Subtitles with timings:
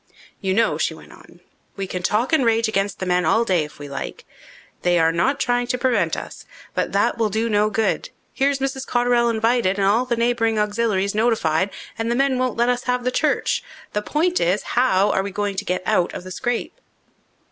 [0.39, 1.41] "You know," she went on,
[1.75, 4.25] "we can talk and rage against the men all day if we like.
[4.81, 6.43] They are not trying to prevent us.
[6.73, 8.09] But that will do no good.
[8.33, 8.87] Here's Mrs.
[8.87, 11.69] Cotterell invited, and all the neighbouring auxiliaries notified
[11.99, 13.63] and the men won't let us have the church.
[13.93, 16.73] The point is, how are we going to get out of the scrape?"